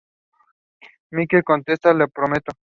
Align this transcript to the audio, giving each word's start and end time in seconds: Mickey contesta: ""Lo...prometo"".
Mickey 1.11 1.43
contesta: 1.43 1.93
""Lo...prometo"". 1.93 2.53